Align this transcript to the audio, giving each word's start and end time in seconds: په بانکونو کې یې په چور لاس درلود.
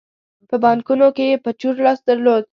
په 0.49 0.55
بانکونو 0.63 1.07
کې 1.15 1.25
یې 1.31 1.37
په 1.43 1.51
چور 1.59 1.75
لاس 1.85 1.99
درلود. 2.07 2.43